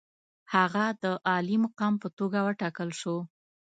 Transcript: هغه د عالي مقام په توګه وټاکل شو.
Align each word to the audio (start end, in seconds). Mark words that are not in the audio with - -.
هغه 0.53 0.85
د 1.03 1.05
عالي 1.27 1.57
مقام 1.65 1.93
په 2.01 2.07
توګه 2.17 2.39
وټاکل 2.47 2.89
شو. 2.99 3.17